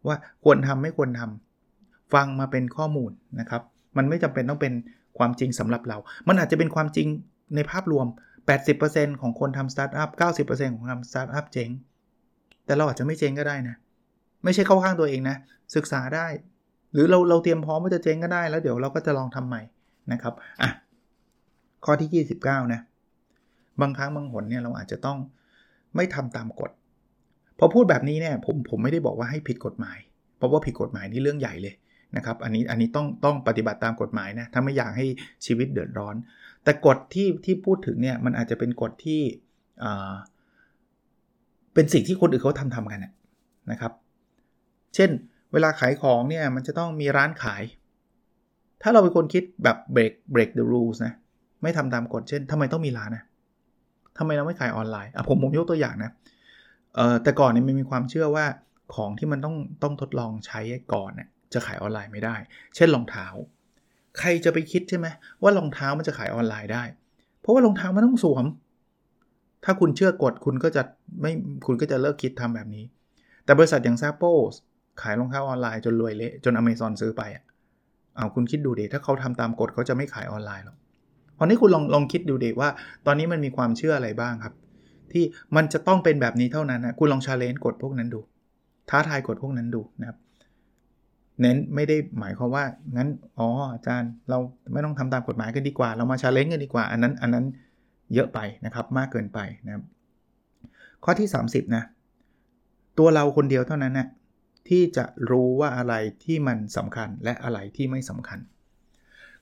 [0.08, 3.62] ว่าควรทำไม่ควรทำฟังมาเป็นข้อมูลนะครับ
[3.98, 4.74] มันไม่จำเป็นต้องเป็น
[5.18, 7.08] ความจริงสำหรับเรา มันอาจจะเป็นความจริง
[7.56, 8.08] ในภาพรวม
[8.52, 10.10] 80%ของคนทำสตาร์ทอัพ
[10.48, 11.70] 90%ของทำสตาร์ทอัพเจ๊ง
[12.66, 13.76] แต่เราอาจจะไม่เจ๊งก็ได้นะ
[14.44, 15.38] ไม่ใช่เข้าข้างตัวเองนะ
[15.76, 16.28] ศึกษาได้
[16.94, 19.62] หรือเราเราเตรียมพร้อมว่าจะเจ๊งก็ได้ แล้วเดี๋ยวเราก็จะลองทำใหม่
[20.12, 20.70] นะครับ อะ
[21.86, 22.82] ข้อที่ 29 นะ
[23.82, 25.18] บางครั้งบางหนเนี่ยเราอาจจะต้อง
[25.96, 26.72] ไม่ทำตามกฎ
[27.60, 29.98] พอพูดแบบนี้เนี่ยผมผมไม่ได้บอกว่าให้ผิดกฎหมาย
[30.38, 31.74] เพราะว่าผิดกฎหมายนี่เรื่องใหญ่เลย
[32.16, 35.06] นะครับ อันนี้อันนี้ต้องต้องปฏิบัติตามกฎหมายนะ ถ้าไม่อยากให้
[35.46, 36.16] ชีวิตเดือดร้อน
[36.64, 39.22] แต่กฎที่ที่พูดถึงเนี่ยมันอาจจะเป็นกฎที่
[41.74, 43.06] เป็นสิ่งที่คนอื่นเขาทำทำกัน
[43.72, 43.94] นะครับ
[44.96, 45.10] เช่น
[45.54, 47.64] เวลาขายของเนี่ยมันจะต้องมีร้านขาย
[48.82, 51.14] ถ้าเราเป็นคนคิดแบบ break break the rules นะ
[51.62, 53.24] ไม่ทำตามกฎ เช่นทำไมต้องมีร้านนะ
[54.18, 56.12] ทำไมเราไม่ขายออนไลน์อะผมผมยกตัวอย่างนะ
[57.24, 58.46] แต่ก่อนเนี่ยมันมีความเชื่อว่า
[58.96, 60.60] ของที่มันต้องต้องทดลองใช้
[60.94, 62.36] ก่อนเนี่ยจะขายออนไลน์ไม่ได้
[62.76, 63.28] เช่นรองเท้า
[64.20, 65.08] ใครจะไปคิดใช่ไหม
[65.42, 66.84] ว่ารองเท้ามันจะขายออนไลน์ได้
[67.42, 68.46] เพราะว่ารองเท้ามันต้องสวม
[69.64, 70.84] ถ้าคุณเชื่อกฎคุณก็จะ
[71.22, 71.32] ไม่
[71.66, 72.84] คุณก็จะเลิกคิดทำแบบนี้
[73.46, 74.24] แต่บริษัทอย่าง Zappos
[75.02, 77.44] ขายรองเท้าออนไลน์จนรวยเละจนอเมซอนซื้อไปอะ
[78.16, 80.78] เอาคุณคิดดูเดถ้าเขาทำตามกฎเขาจะไม่ขายออนไลน์หรอก
[81.38, 82.70] ตอนนี้คุณลองลองคิดดูเดว่า
[83.06, 84.54] ตอนนี้มันมีความเชื่ออะไรบ้างครับ
[85.12, 85.24] ที่
[85.56, 88.20] มันจะต้องเป็นแบบนี้เท่านั้นนะคุณลอง challenge กฎพวกนั้นดู
[88.90, 90.18] ท้าทายกฎพวกนั้นดูนะครับ
[91.42, 92.66] เน้นไม่ได้หมายความว่า
[92.98, 94.38] งั้นอ๋ออาจารย์เรา
[94.74, 97.46] ไม่ต้องทำตามกฎหมายกันดีกว่า เรามา challenge กันดีกว่า อันนั้นอันนั้น
[98.14, 99.84] เยอะไปนะครับมากเกินไปนะครับ
[101.04, 101.84] ข้อที่ 30นะ
[102.98, 104.08] ตัวเราคนเดียวเท่านั้นนะ
[104.70, 108.40] ที่จะรู้ว่าอะไรที่มันสำคัญและอะไรที่ไม่สำคัญ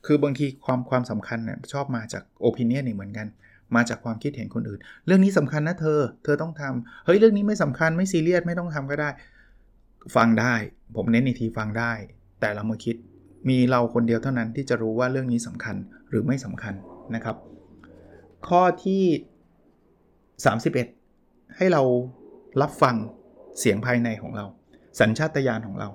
[0.05, 3.27] คือบางทีความความสำคัญเนี่ยชอบมาจาก opinion เหมือนกัน
[3.75, 9.09] มาจากความคิดเห็นคนอื่น เรื่องนี้สำคัญนะเธอ เธอต้องทำเฮ้ยเรื่องนี้ไม่สำคัญไม่ซีเรียสไม่ต้องทำก็ได้
[10.15, 10.53] ฟังได้
[10.95, 11.91] ผมเน้นอีกทีฟังได้
[12.39, 12.95] แต่เรามาคิด
[13.49, 15.75] มีเราคนเดียวเท่านั้นที่จะรู้ว่าเรื่องนี้สำคัญ
[16.09, 16.73] หรือไม่สำคัญ
[17.15, 17.35] นะครับ
[18.47, 19.03] ข้อที่
[20.75, 21.81] 31 ให้เรา
[22.61, 22.95] รับฟัง
[23.59, 24.45] เสียงภายในของเรา
[24.99, 25.89] สัญชาตญาณของเรา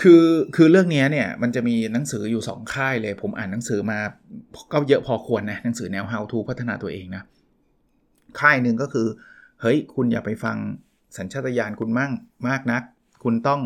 [0.00, 0.24] คือ
[0.56, 3.98] คือเรื่องนี้เนี่ยมันจะมีหนังสืออยู่ 2 ค่ายเลย ผมอ่านหนังสือมา
[4.72, 7.22] ก็เยอะพอควรนะหนังสือแนว how to พัฒนาตัวเองนะ
[8.40, 9.06] ค่ายหนึ่งก็คือ
[9.60, 10.56] เฮ้ย คุณอย่าไปฟัง
[11.16, 12.12] สัญชาตญาณคุณมั่ง
[12.48, 12.82] มากนัก
[13.22, 13.60] คุณต้อง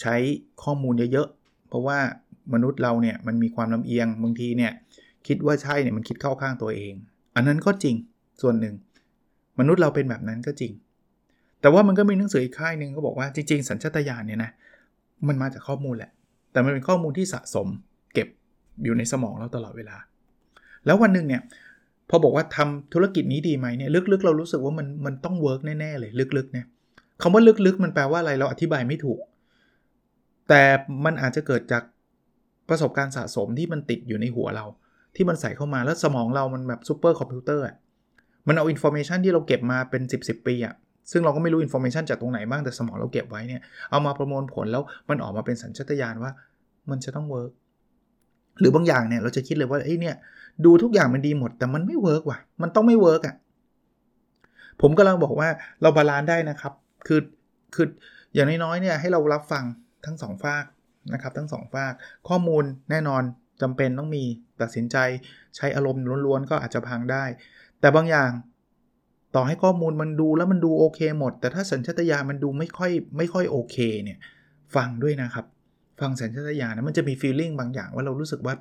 [0.00, 0.14] ใช้
[0.62, 1.98] ข้อมูลเยอะๆ เพราะว่า
[2.54, 4.72] มนุษย์เราเนี่ยมันมีความลำเอียงบางทีเนี่ย
[5.26, 6.94] คิดว่าใช่เนี่ยมันคิดเข้าข้างตัวเอง
[7.36, 7.96] อันนั้นก็จริง
[8.42, 8.74] ส่วนหนึ่ง
[9.58, 10.72] มนุษย์เราเป็นแบบนั้นก็จริง
[11.60, 14.50] แต่ว่ามันก็มีหนังสืออีกค่ายหนึ่งก็บอกว่าจริง ๆ สัญชาตญาณเนี่ยนะ
[15.28, 16.10] มันมาจากข้อมูลแหละ
[16.52, 17.68] แต่มันเป็นข้อมูลที่สะสม
[18.14, 18.28] เก็บ
[18.84, 19.96] อยู่ในสมองเราตลอดเวลา
[20.86, 21.42] แล้ววันหนึ่งเนี่ย
[22.10, 26.66] พอบอกว่าทำธุรกิจนี้ดีไหมเนี่ยลึกๆ เรารู้สึกว่ามันมันต้อง work แน่ๆเลยลึกๆเนี่ย
[27.22, 29.20] คำว่าลึกๆ มันแปลว่าอะไรเราอธิบายไม่ถูก
[30.48, 30.62] แต่
[31.04, 31.82] มันอาจจะเกิดจาก
[32.68, 34.66] ประสบการณ์สะสมที่มันติดอยู่ในหัวเรา
[35.16, 37.74] ที่มันใส่เข้ามาแล้วสมองเรามันแบบ supercomputer อะ
[38.48, 40.74] มันเอา information ที่เราเก็บมาเป็น 10ๆ ปีอะ
[41.10, 46.32] ซึ่งเราก็ไม่รู้ information จากตรงไหนบ้างแต่สมองเราเก็บไว้เนี่ยเอามาประมวลผลแล้วมันออกมาเป็นสัญชาตญาณว่า
[46.90, 47.52] มันจะต้อง work
[48.60, 50.16] หรือบางอย่างเนี่ยเราจะคิดเลยว่าไอ้เนี่ย
[50.64, 53.34] ดูทุกอย่างมันดีหมด แต่มันไม่ work ว่ะ มันต้องไม่เวิร์กอะ
[54.80, 55.48] ผมกำลังบอกว่า
[55.82, 56.72] เรา balance ได้นะครับ
[57.06, 57.20] คือ
[57.74, 57.86] คือ
[58.34, 59.64] อย่างน้อยๆเนี่ยให้เรารับฟัง
[60.04, 60.64] ทั้งสองฟาก
[61.12, 61.92] นะครับ ทั้งสองฟาก
[62.28, 63.22] ข้อมูลแน่นอน
[63.62, 64.24] จำเป็นต้องมี
[64.60, 64.96] ตัดสินใจ
[65.56, 67.24] ใช้อารมณ์ล้วนๆก็อาจจะพังได้
[67.80, 68.30] แต่บางอย่าง
[69.34, 74.18] ต่อให้ข้อมูลมันดูแล้วมันดูโอเคหมด แต่ถ้าสัญชาตญาณมันดูไม่ค่อยไม่ค่อยโอเคเนี่ย
[74.74, 75.46] ฟังด้วยนะครับ
[76.00, 78.54] ฟังสัญชาตญาณนะมันจะมี feeling บางอย่างว่าเรารู้สึกว่า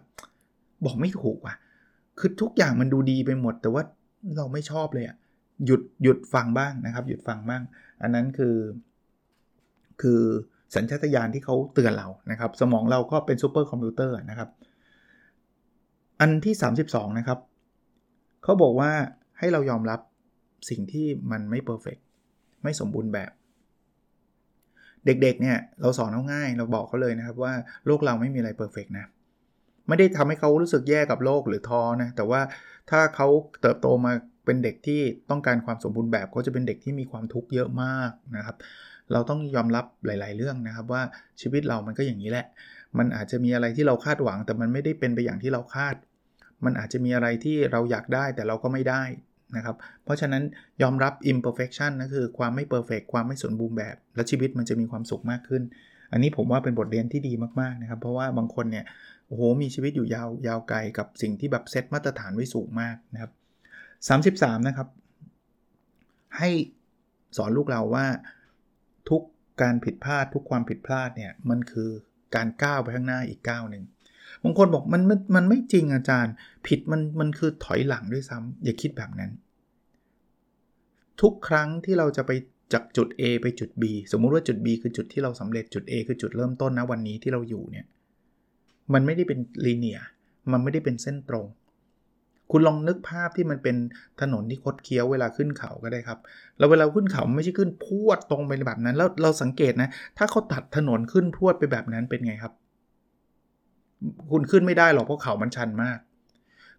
[0.85, 1.55] บอกไม่ถูกว่ะ
[2.19, 3.83] คือทุกอย่างมันดูดีไปหมด แต่ว่า
[4.37, 5.17] เราไม่ชอบเลยอะ
[5.65, 7.61] หยุดหยุดฟังบ้างนะครับ หยุดฟังบ้าง
[8.01, 8.55] อันนั้นคือ
[10.01, 10.21] คือ
[10.75, 14.49] สัญชาตญาณที่เขาเตือนเรานะครับ สมองเราก็เป็น supercomputer นะครับ
[16.19, 16.55] อันที่
[16.87, 17.39] 32 นะครับ
[18.43, 18.91] เขาบอกว่า
[19.39, 19.99] ให้เรายอมรับ
[20.69, 21.97] สิ่งที่มันไม่ perfect
[22.63, 23.31] ไม่สมบูรณ์แบบ
[25.05, 27.53] เด็กๆเนี่ยเราสอนเขาง่ายเราบอกเขาเลยนะครับว่า
[27.85, 29.05] โลกเราไม่มีอะไร perfect นะ
[29.87, 32.41] ไม่ได้ทำให้เขารู้สึกแย่กับโลกหรือท้อนะแต่ว่า
[32.89, 33.27] ถ้าเขา
[33.61, 34.11] เติบโตมา
[34.45, 38.55] เป็นเด็กที่ต้องการความสมบูรณ์แบบเขาจะเป็นเด็กที่มีความทุกข์เยอะมากนะครับ
[39.11, 41.01] เราต้องยอมรับหลาย ๆ เรื่องนะครับว่า
[41.41, 42.45] ชีวิตเรามันก็อย่างนี้แหละ
[42.97, 45.95] มันอาจจะมีอะไรที่เราคาดหวัง แต่มันไม่ได้เป็นไปอย่างที่เราคาด
[46.65, 49.03] มันอาจจะมีอะไรที่เราอยากได้แต่เราก็ไม่ได้
[49.57, 50.43] นะครับ เพราะฉะนั้น
[50.81, 55.63] ยอมรับ imperfection นะคือความไม่ perfect ความไม่สมบูรณ์แบบ และชีวิตมันจะมีความสุขมากขึ้น
[56.11, 58.85] อันนี้ผมว่าเป็นบทเรียนที่ดีมากๆนะครับ เพราะว่าบางคนเนี่ย
[59.27, 63.31] โอ้โหมีชีวิตอยู่ยาวยาวไกลกับสิ่งที่แบบเซตมาตรฐานไว้สูงมากนะครับ
[64.57, 64.87] 33 นะครับ
[66.37, 66.49] ให้
[67.37, 68.05] สอนลูกเราว่า
[69.09, 69.21] ทุก
[69.61, 71.89] การผิดพลาดทุกความผิดพลาดเนี่ยมันคือ
[72.35, 73.83] การก้าวไปข้างหน้าอีกก้าวหนึ่ง
[74.43, 76.33] บางคนบอกมันมันมันไม่จริงอาจารย์
[76.67, 79.31] ผิดมันมันคือถอยหลังด้วยซ้ำอย่าคิดแบบนั้น
[81.21, 82.31] ทุกครั้งที่เราจะไป
[82.73, 87.85] จากจุด A ไปจุด B สมมุติว่าจุด B คือจุดที่เราสำเร็จจุด A คือจุดเริ่มต้นนะวันนี้ที่เราอยู่เนี่ย
[88.93, 89.99] มันไม่ได้เป็นลีเนีย
[90.51, 91.45] มันไม่ได้เป็นเส้นตรง
[92.51, 93.75] คุณลองนึกภาพที่มันเป็น
[94.21, 96.19] ถนนที่คดเคี้ยวเวลาขึ้นเขาก็ได้ครับ
[96.57, 102.53] แล้วเวลาขึ้นเขาไม่ใช่ขึ้นพวดตรงไปแบบนั้น แล้วเราสังเกตนะ ถ้าเขาตัดถนนขึ้นพวดไปแบบนั้นเป็นไงครับ
[104.31, 105.99] คุณขึ้นไม่ได้หรอกเพราะเขามันชันมาก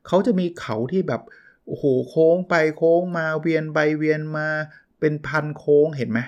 [0.07, 1.23] เขาจะมีเขาที่แบบ
[1.67, 4.49] โอ้โหโค้งไปโค้งมาเวียนไปเวียนมา
[5.01, 6.21] เป็นพันโค้งเห็นไหม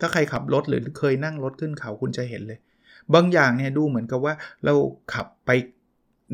[0.00, 2.58] ถ้าใครขับรถหรือเคยนั่งรถขึ้นเขาคุณจะเห็นเลย
[3.14, 4.74] บางอย่างเนี่ยดูเหมือนกับว่าเรา
[5.14, 5.50] ขับไป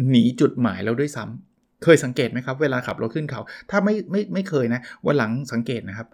[0.09, 6.09] หนีจุดหมายเราด้วยซ้ำเคยสังเกตไหมครับ เวลาขับรถขึ้นเขา ถ้าไม่ไม่ไม่เคยนะวันหลังสังเกตนะครับ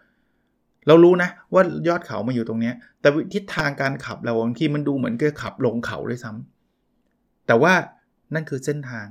[0.86, 7.72] เรารู้นะว่ายอดเขามาอยู่ตรงนี้แต่ทิศทางการขับเราบางทีมันดูเหมือนกับขับลงเขาด้วยซ้ำแต่ว่า
[8.34, 9.06] นั่นคือเส้นทาง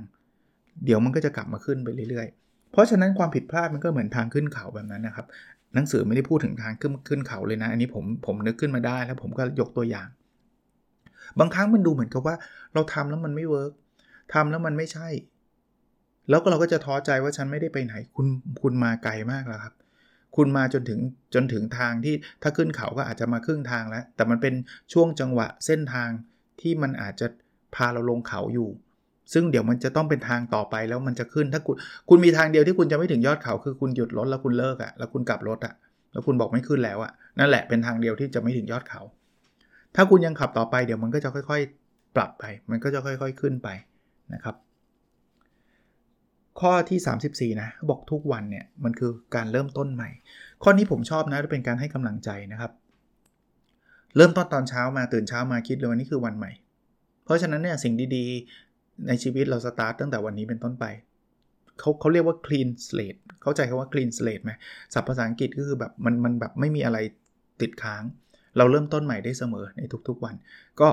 [0.84, 2.41] เดี๋ยวมันก็จะกลับมาขึ้นไปเรื่อยๆ
[2.72, 5.26] เพราะฉะนั้นความผิดพลาดมันก็เหมือนทางขึ้นเขาแบบนั้นนะครับ
[5.74, 10.08] หนังสือไม่ได้พูดถึงทางขึ้นขึ้นเขาเลยนะ อันนี้ผมผมนึกขึ้นมาได้แล้วผมก็ยกตัวอย่าง
[11.38, 12.36] บางครั้งมันดูเหมือนกับว่า
[12.74, 13.72] เราทำแล้วมันไม่เวิร์ก
[14.34, 15.08] ทำแล้วมันไม่ใช่
[16.28, 18.26] แล้วก็เราก็จะท้อใจว่าฉันไม่ได้ไปไหน คุณ
[18.62, 19.74] คุณมาไกลมากแล้วครับ
[20.36, 21.00] คุณมาจนถึง
[21.34, 24.54] จนถึงทางที่ถ้าขึ้นเขาก็อาจจะมาครึ่งทางแล้ว แต่มันเป็น
[24.92, 26.08] ช่วงจังหวะเส้นทาง
[26.60, 27.26] ที่มันอาจจะ
[27.74, 28.70] พาเราลงเขาอยู่
[29.32, 31.76] ซึ่งเดี๋ยวมันจะต้องเป็นทางต่อไปแล้วมันจะขึ้นถ้าคุณ
[32.08, 35.74] คุณมีทางเดียวที่คุณจะไม่ถึงยอดเขาคือคุณหยุดรถแล้วคุณเลิกอะ่ะแล้วคุณกลับรถอะ่ะ
[36.12, 39.02] แล้วคุณบอกไม่ขึ้นแล้วอะ่ะนั่นแหละเป็นทางเดียวที่จะไม่ถึงยอดเขา
[39.96, 43.68] ถ้าคุณยังขับต่อไปเดี๋ยวมันก็จะค่อยๆ ปรับไป มันก็จะค่อย ๆขึ้นไป
[44.34, 44.56] นะครับ
[46.60, 50.10] ข้อที่ 34 นะบอกทุกวันเนี่ยมันคือการเริ่มต้นใหม่
[50.62, 52.72] ข้อนี้ผมชอบนะเป็นการให้กำลังใจนะครับ
[54.16, 56.52] เริ่มต้นตอนเช้ามาตื่นเช้ามาคิดเลยวันนี้คือวันใหม่
[57.24, 58.71] เพราะฉะนั้นเนี่ยสิ่งดีๆ
[59.08, 60.84] ในชีวิตเราสตาร์ตตั้งแต่วันนี้เป็นต้นไป
[61.80, 64.52] เขาเขาเรียกว่า clean slate เข้าใจคำว่า clean slate ไหม
[64.94, 66.98] ศัพท์ภาษาอังกฤษก็คือแบบมันมันแบบไม่มีอะไร
[67.60, 68.02] ติดค้าง
[68.56, 70.34] เราเริ่มต้นใหม่ได้เสมอในทุกๆวัน
[70.80, 70.88] ก็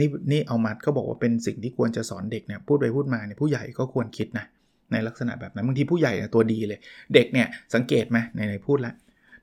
[0.00, 4.44] นี่นี่เอามาก็บอกว่าเป็นสิ่งที่ควรจะสอนเด็กเนี่ยพูดไปพูดมาเนี่ยผู้ใหญ่ก็ควรคิดนะ
[4.92, 6.80] ในลักษณะแบบนั้นบางทีผู้ใหญ่ตัวดีเลย
[7.14, 8.94] เด็กเนี่ยสังเกตไหมไหนๆพูดแล้ว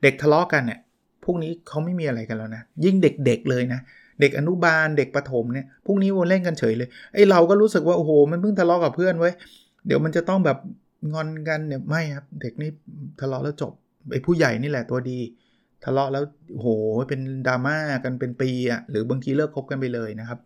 [0.04, 0.80] เด็กทะเลาะกันเนี่ย
[1.24, 3.82] พวกนี้เขาไม่มีอะไรกันแล้วนะ ยิ่งเด็กๆเลยนะ
[4.20, 9.32] เด็กอนุบาลเด็กประถมเนี่ยพวกนี้วนเล่นกันเฉยเลยไอ้เราก็รู้สึกว่าโอ้โหมันเพิ่งทะเลาะกับเพื่อนไว้
[9.86, 10.58] เดี๋ยวมันจะต้องแบบ
[11.14, 12.70] งอนกันเนี่ยไม่ครับเด็กนี่
[13.22, 13.72] ทะเลาะแล้วจบ
[14.12, 15.20] ไอ้ผู้ใหญ่นี่แหละตัวดี
[15.84, 16.24] ทะเลาะแล้ว
[16.60, 16.68] โห
[17.10, 20.40] เป็นดราม่ากันเป็นปีอะ่ะหรือบางทีเลิกคบกันไปเลยนะครับ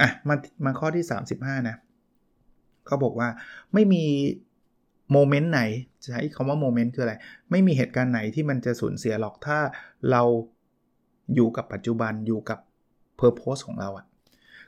[0.00, 1.76] อะมามาข้อที่ 35 นะ
[2.86, 3.28] เขาบอกว่า
[3.74, 4.04] ไม่มี
[5.12, 5.60] โมเมนต์ไหน
[6.12, 7.14] ใช้คำว่าโมเมนต์คืออะไร
[7.50, 9.58] ไม่มีเหตุการณ์ไหนที่มันจะสูญเสียหรอกถ้า
[10.10, 10.22] เรา
[11.34, 12.58] อยู่กับปัจจุบันอยู่กับ
[13.16, 14.06] เพอร์โพสของเราอะ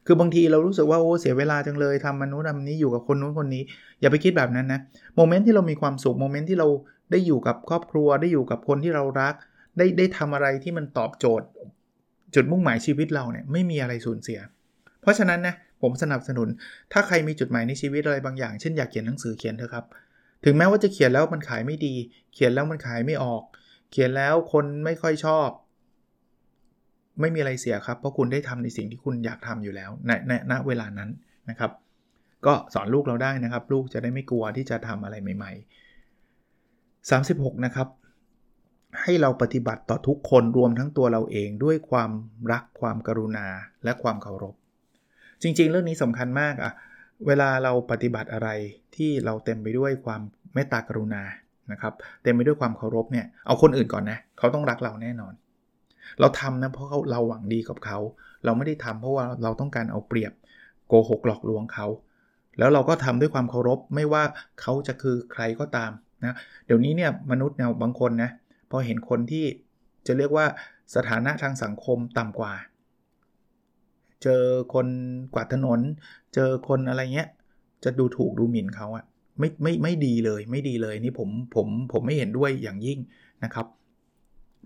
[0.07, 3.63] คือบางทีเรารู้สึกว่าโอ้เสียเวลาจังเลยทำมนุษย์ทำนี้อยู่กับคนนู้นคนนี้
[4.01, 4.81] อย่าไปคิดแบบนั้นนะ
[5.17, 6.69] โมเมนต์ที่เรามีความสุขโมเมนต์ที่เรา
[7.11, 9.35] ได้อยู่กับครอบครัวได้อยู่กับคนที่เรารัก
[9.79, 11.47] ได้ได้ทำอะไรที่มันตอบโจทย์
[12.35, 14.39] จุดมุ่งหมายชีวิตเราเนี่ยไม่มีอะไรสูญเสีย
[15.03, 16.49] เพราะฉะนั้นนะผมสนับสนุน
[16.93, 19.85] ถ้าใครมีจุดหมายในชีวิตอะไรบางอย่าง เช่นอยากเขียนหนังสือเขียนเถอะครับ
[20.45, 21.95] ถึงแม้ว่าจะเขียนแล้วมันขายไม่ดี
[22.35, 23.43] เขียนแล้วมันขายไม่ออก
[23.91, 25.49] เขียนแล้วคนไม่ค่อยชอบ
[27.21, 31.11] ไม่มีอะไรเสียครับ เพราะคุณได้ทำในสิ่งที่คุณอยากทำอยู่แล้วในในณเวลานั้น
[31.51, 31.73] นะครับ
[32.47, 35.53] ก็สอนลูกเราได้นะครับ ลูกจะได้ไม่กลัวที่จะทำอะไรใหม่
[36.31, 37.89] ๆ 36 นะครับ
[39.03, 42.11] ให้เราปฏิบัติต่อทุกคนรวมทั้งตัวเราเองด้วยความ
[42.53, 43.47] รักความกรุณา
[43.85, 44.55] และความเคารพ
[45.43, 46.73] จริง ๆ เรื่องนี้สำคัญมากอะ
[47.27, 48.49] เวลาเราปฏิบัติอะไร
[48.97, 50.21] ที่เราเต็มไปด้วยความ
[50.55, 51.23] เมตตากรุณา
[51.73, 55.33] นะครับ เต็มไปด้วยความเคารพเนี่ยเอาคนอื่นก่อนนะเขาต้องรักเราแน่นอน
[56.21, 57.99] เราทำนะเพราะเขาเราหวังดีกับเขา
[58.45, 60.33] เราไม่ได้ทำเพราะว่าเราต้องการเอาเปรียบ
[60.89, 61.87] โกหกหลอกลวงเขา
[62.59, 64.23] แล้วเราก็ทำด้วยความเคารพไม่ว่า
[64.61, 65.91] เขาจะคือใครก็ตาม
[66.25, 66.35] นะ
[66.67, 68.31] เดี๋ยวนี้เนี่ยมนุษย์เนี่ยบางคนนะ
[68.71, 69.45] พอเห็นคนที่
[70.07, 70.47] จะเรียกว่า
[70.95, 72.53] สถานะทางสังคมต่ำกว่า
[74.23, 74.43] เจอ
[74.75, 74.87] คน
[75.35, 75.81] กวาดถนน
[76.35, 77.29] เจอคนอะไรเงี้ย
[77.85, 79.05] จะดูถูกดูหมิ่นเขาอะ
[79.39, 82.99] ไม่ไม่ไม่ดีเลยไม่ดีเลยนี่ผมผมผมไม่เห็นด้วยอย่างยิ่ง
[83.45, 83.67] นะครับ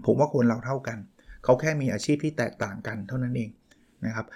[0.07, 0.98] ผมว่าคนเราเท่ากัน
[1.44, 3.50] เขาแค่มีอาชีพที่แตกต่างกันเท่านั้นเอง
[4.07, 4.26] นะครับ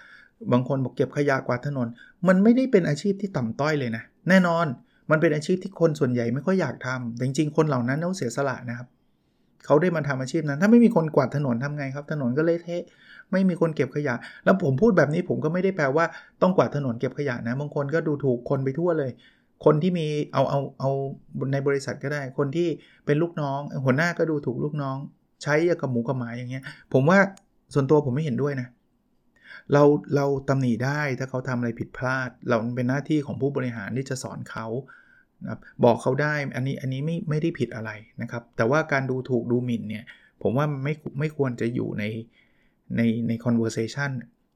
[0.52, 1.88] บางคนบอกเก็บขยะกวาดถนน
[2.28, 4.66] มันไม่ได้เป็นอาชีพที่ต่ำต้อยเลยนะ แน่นอน
[5.10, 8.88] มันเป็นอาชีพที่คนส่วนใหญ่ไม่ค่อยอยากทำแต่จริงๆ คนเหล่านั้นเขาเสียสละนะครับ
[9.66, 12.82] เขาได้มาทำอาชีพนั้น ถ้าไม่มีคนกวาดถนนทำไงครับ ถนนก็เละเทะ
[13.32, 14.14] ไม่มีคนเก็บขยะ
[14.44, 16.04] แล้วผมพูดแบบนี้ผมก็ไม่ได้แปลว่า
[16.42, 19.10] ต้องกวาดถนนเก็บขยะนะ บางคนก็ดูถูกคนไปทั่วเลย
[19.64, 20.90] คนที่มีเอาเอาเอา
[21.52, 22.68] ในบริษัทก็ได้ คนที่
[23.06, 24.96] เป็นลูกน้อง หัวหน้าก็ดูถูกลูกน้อง
[25.42, 27.18] ใช้กับหมูกับหมาอย่างเงี้ย ผมว่า
[27.74, 28.68] ส่วนตัวผมไม่เห็นด้วยนะ
[29.72, 29.82] เรา
[30.16, 34.66] เราตำหนิได้ถ้าเขาทำอะไรผิดพลาด เราเป็นหน้าที่ของผู้บริหารที่จะสอนเขา
[35.44, 37.90] นะบอกเขาได้อันนี้อันนี้ไม่ไม่ได้ผิดอะไร
[38.22, 40.04] นะครับ แต่ว่าการดูถูกดูหมิ่นเนี่ย
[40.42, 42.04] ผมว่าไม่ไม่ควรจะอยู่ใน
[42.96, 44.10] ในใน conversation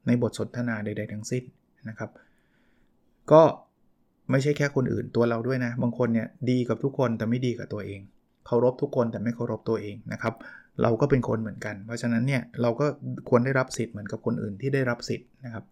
[0.07, 1.45] ในบทสนทนาใด ๆ ทั้งสิ้น
[1.89, 2.11] นะครับ
[3.33, 3.43] ก็
[4.31, 8.01] ไม่ใช่แค่คนอื่นตัวเราด้วยนะ บางคนเนี่ยดีกับทุกคนแต่ไม่ดีกับตัวเอง
[8.47, 10.35] เคารพทุกคนแต่ไม่เคารพตัวเองนะครับ
[10.83, 12.87] เราก็เป็นคนเหมือนกัน เพราะฉะนั้นเนี่ยเราก็
[13.29, 15.65] ควรได้รับสิทธิ์เหมือนกับคนอื่นที่ได้รับสิทธิ์นะครับ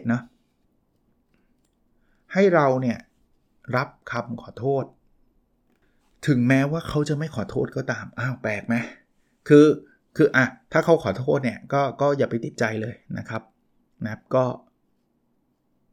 [0.00, 0.20] 37นะ
[2.32, 2.98] ให้เราเนี่ย
[3.76, 4.84] รับคำขอโทษ
[6.26, 8.74] ถึงแม้ว่าเขาจะไม่ขอโทษก็ตามอ้าวแปลกไหม
[9.48, 9.66] คือ
[10.16, 13.42] คืออะถ้าเขาขอโทษเนี่ยก็ก็อย่าไปติดใจเลยนะครับ
[14.04, 14.44] นะก็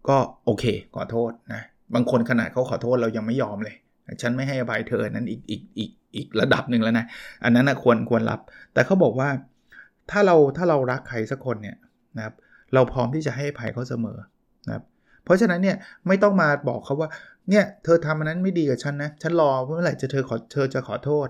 [0.10, 1.62] ก็โอเคขอโทษนะ
[1.94, 3.76] บางคนขนาดเขาขอโทษเรายังไม่ยอมเลย
[4.22, 7.06] ฉันไม่ให้อภัยเธอนั้นอีกอีกอีกอีกระดับหนึ่งแล้วนะ
[7.44, 8.40] อันนั้นนะควรควรรับ
[8.74, 9.30] แต่เขาบอกว่า
[10.12, 11.78] ถ้าเราถ้าเรารักใครสักคนเนี่ย
[12.18, 12.36] นะครับ
[12.74, 14.18] เราพร้อมที่จะให้อภัยเขาเสมอ
[14.68, 14.84] นะครับ
[15.24, 17.10] เพราะฉะนั้นเนี่ยไม่ต้องมาบอกเขาว่า
[17.50, 21.28] เนี่ยเธอทำอันนั้นไม่ดีกับฉันนะฉันรอเมื่อไหร่จะเธอขอเธอจะขอโทษ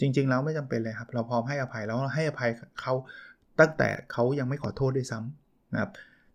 [0.00, 2.94] จริง ๆ แล้วไม่จำเป็นเลยครับ เราพร้อมให้อภัยแล้วให้อภัยเขา
[3.60, 5.90] ตั้งแต่เขายังไม่ขอโทษด้วยซ้ำนะครับ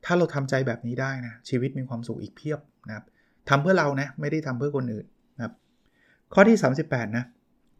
[0.05, 3.05] ถ้าเราทำใจแบบนี้ได้นะชีวิตมีความสุขอีกเพียบนะครับ
[3.49, 5.05] ทำเพื่อเรานะไม่ได้ทำเพื่อคนอื่น
[6.33, 7.25] ข้อที่ 38 นะ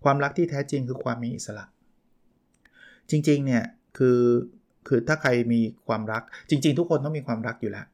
[0.03, 1.65] ความรักที่แท้จริงคือความมีอิสระ
[3.10, 3.63] จริงๆ เนี่ย
[3.97, 4.19] คือ
[4.88, 7.86] คือถ้าใครมีความรัก จริง ๆ ทุกคนต้องมีความรักอยู่แล้ว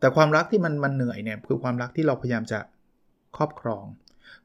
[0.00, 2.58] แต่ความรักที่มันมันเหนื่อยเนี่ย คือความรักที่เราพยายามจะ
[3.36, 3.84] ครอบครอง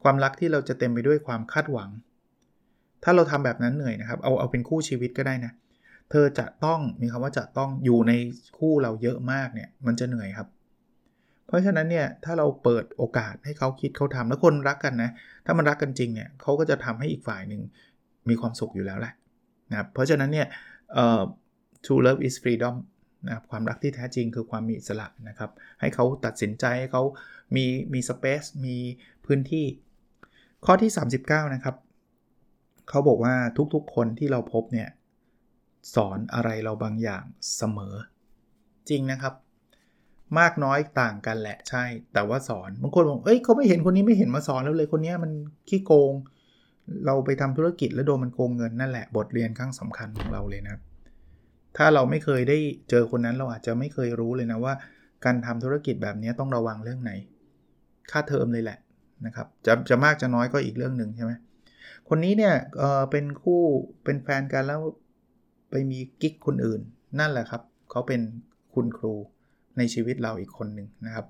[0.02, 1.90] ความรักที่เราจะเต็มไปด้วยความคาดหวัง
[3.04, 5.52] ถ้าเราทำแบบนั้นเหนื่อยนะครับ เอา เอาเป็นคู่ชีวิตก็ได้นะ
[6.10, 8.12] เธอจะต้อง มีคำว่าจะต้องอยู่ใน
[8.58, 10.48] คู่เราเยอะมากเนี่ย มันจะเหนื่อยครับ
[11.46, 15.10] เพราะฉะนั้นเนี่ยถ้าเราเปิดโอกาสให้เขาคิดเขาทำแล้วคนรักกันนะ
[15.46, 17.62] ถ้ามันรักกันจริงเนี่ยเขาก็จะทำให้อีกฝ่ายหนึ่ง
[18.28, 19.14] มีความสุขอยู่แล้วแหละ
[19.70, 20.46] นะครับเพราะฉะนั้นเนี่ย
[21.84, 22.74] true love is freedom
[23.26, 27.02] นะครับความรักที่แท้จริงคือความมีอิสระนะครับ ให้เขาตัดสินใจให้เขา
[27.56, 28.76] มีมีสเปซมี
[29.26, 29.66] พื้นที่
[30.66, 30.90] ข้อที่
[31.22, 31.76] 39 นะครับ
[32.88, 33.34] เขาบอกว่า
[33.74, 34.88] ทุกๆคนที่เราพบเนี่ย
[35.94, 37.24] สอนอะไรเราบางอย่าง
[37.56, 37.94] เสมอ
[38.88, 39.34] จริงนะครับ
[40.38, 41.84] มากน้อยต่างกันแหละใช่
[42.14, 45.32] แต่ว่าสอนบางคนบอกเอ้ยเขาไม่เห็นคนนี้ไม่เห็นมาสอนแล้วเลยคนนี้มัน
[45.68, 46.12] ขี้โกง
[47.06, 50.82] เราไปทำธุรกิจแล้วโดนมันโกงเงินนั่นแหละบทเรียนครั้งสำคัญของเราเลยนะครับ
[51.76, 52.58] ถ้าเราไม่เคยได้
[52.90, 54.74] เจอคนนั้นเราอาจจะไม่เคยรู้เลยนะว่า
[55.24, 57.12] การทำธุรกิจแบบนี้ต้องระวังเรื่องไหน
[58.10, 58.78] ค่าเทอมเลยแหละ
[59.26, 61.32] นะครับจะจะมากจะน้อยก็อีกเรื่องหนึ่งใช่ไหม
[62.08, 63.60] คนนี้เนี่ยเออเป็นคู่
[64.04, 64.80] เป็นแฟนกันแล้ว
[65.70, 66.80] ไปมีกิ๊กคนอื่น
[67.18, 68.20] นั่นแหละครับเขาเป็น
[68.74, 69.14] คุณครู
[69.78, 71.26] ในชีวิตเราอีกคนหนึ่งนะครับ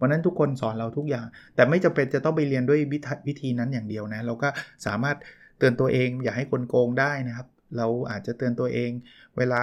[0.00, 2.80] วันนั้นทุกคนสอนเราทุกอย่าง แต่ไม่จำเป็นจะต้องไปเรียนด้วย
[3.28, 4.48] วิธีนั้นอย่างเดียวนะ เราก็
[4.86, 5.16] สามารถ
[5.58, 8.90] เตือนตัวเองอย่าให้คนโกงได้นะครับ เราอาจจะเตือนตัวเอง
[9.38, 9.62] เวลา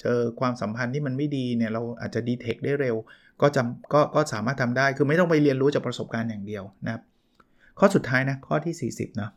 [0.00, 2.96] เจอความสัมพันธ์ที่มันไม่ดีเนี่ยเราอาจจะดีเทคได้เร็ว
[3.40, 7.02] ก็จำก็ก็สามารถทำได้คือไม่ต้องไปเรียนรู้จากประสบการณ์อย่างเดียวนะครับ
[7.78, 9.30] ข้อสุดท้ายนะข้อที่ 40นะ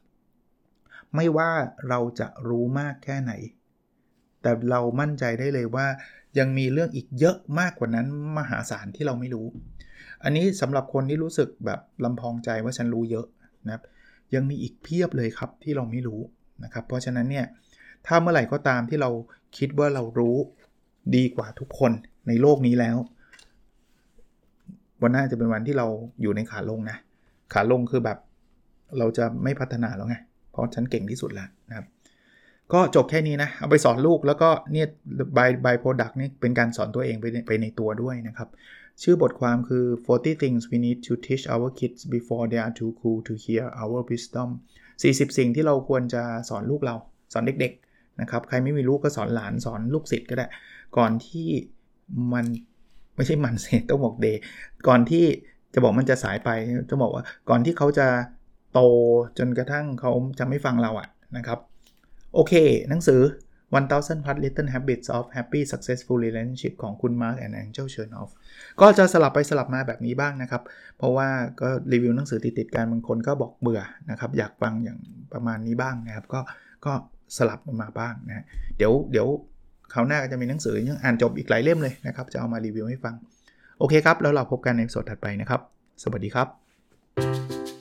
[1.15, 1.49] ไม่ว่า
[1.89, 3.31] เราจะรู้มากแค่ไหน
[4.41, 5.86] แต่เรามั่นใจได้เลยว่า
[6.39, 9.47] ยังมีเรื่องอีกเยอะมากกว่านั้นมหาศาลที่เราไม่รู้
[10.23, 13.25] อันนี้สำหรับคนที่รู้สึกแบบลำพองใจว่าฉันรู้เยอะ
[13.65, 13.84] นะครับ
[14.36, 16.21] ยังมีอีกเพียบเลยครับที่เราไม่รู้
[16.63, 17.45] นะครับ เพราะฉะนั้นเนี่ย
[18.08, 19.10] ถ้าเมื่อไหร่ก็ตามที่เรา
[19.58, 20.36] คิดว่าเรารู้
[21.15, 21.91] ดีกว่าทุกคน
[22.27, 22.97] ในโลกนี้แล้ว
[25.01, 25.88] วันหน้าจะเป็นวันที่เรา
[26.21, 26.97] อยู่ในขาลงนะ
[27.54, 28.17] ขาลงคือแบบ
[28.97, 30.17] เราจะไม่พัฒนาแล้วไง
[30.51, 31.86] เพราะฉันเก่งที่สุดแล้วนะครับ
[32.73, 34.88] ก็จบแค่นี้นะ เอาไปสอนลูกแล้วก็เนี่ย
[35.38, 38.49] by by-product นี่เป็นการสอนตัวเองไปไปในตัวด้วยนะครับ
[39.03, 43.34] ชื่อบทความคือ 40 things we need to teach our kids before they are too cool to
[43.43, 44.49] hear our wisdom
[44.95, 46.95] 40 สิ่งที่เราควรจะสอนลูกเรา
[47.34, 50.45] สอนเด็กๆนะครับ ใครไม่มีลูกก็สอนหลานสอนลูกศิษย์ก็ได้
[50.97, 51.47] ก่อนที่
[52.34, 52.45] มัน
[53.15, 54.41] ไม่ใช่มันเสต้องบอกเดย์
[54.88, 55.25] ก่อนที่
[55.73, 56.49] จะบอกมันจะสายไป
[56.89, 58.07] จะบอกว่าก่อนที่เขาจะ
[58.73, 58.79] โต
[59.38, 61.07] จนกระทั่งเขาจะไม่ฟังเราอะ
[61.38, 61.60] นะครับ
[62.33, 62.53] โอเค
[62.89, 63.21] หนังสือ
[63.71, 68.29] 1000 plus little habits of happy successful relationship ของคุณ Mark and Angel Chernoff
[68.81, 70.61] ก็จะสลับไปสลับมาแบบนี้บ้างนะครับ
[70.97, 71.27] เพราะว่า
[71.61, 74.99] ก็รีวิวหนังสือติดๆกันบางคนก็บอกเบื่อนะครับ อยากฟังอย่าง
[75.33, 76.39] ประมาณนี้บ้างนะครับ ก็
[76.85, 76.93] ก็
[77.37, 78.45] สลับมาบ้างนะ
[78.77, 79.27] เดี๋ยวเดี๋ยว
[79.93, 83.15] คราวหน้าก็จะมีหนังสือยังอ่านจบอีกหลายเล่มเลยนะครับ จะเอามารีวิวให้ฟัง
[83.79, 85.61] โอเคครับ แล้วเราพบกันในสดถัดไปนะครับ
[86.03, 87.80] สวัสดีครับ